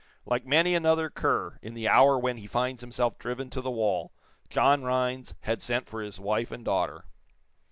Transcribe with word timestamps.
Like 0.25 0.47
many 0.47 0.73
another 0.73 1.11
cur, 1.11 1.59
in 1.61 1.75
the 1.75 1.87
hour 1.87 2.17
when 2.17 2.37
he 2.37 2.47
finds 2.47 2.81
himself 2.81 3.19
driven 3.19 3.51
to 3.51 3.61
the 3.61 3.69
wall, 3.69 4.11
John 4.49 4.81
Rhinds 4.81 5.35
had 5.41 5.61
sent 5.61 5.87
for 5.87 6.01
his 6.01 6.19
wife 6.19 6.51
and 6.51 6.65
daughter. 6.65 7.05